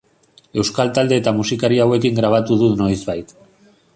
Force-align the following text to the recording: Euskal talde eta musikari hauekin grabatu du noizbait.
Euskal 0.61 0.89
talde 0.97 1.19
eta 1.21 1.33
musikari 1.41 1.77
hauekin 1.85 2.17
grabatu 2.23 2.59
du 2.65 2.73
noizbait. 2.83 3.35